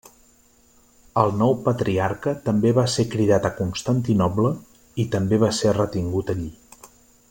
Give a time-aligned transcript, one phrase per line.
[1.23, 4.55] El nou patriarca també va ser cridat a Constantinoble,
[5.05, 6.53] i també va ser retingut allí.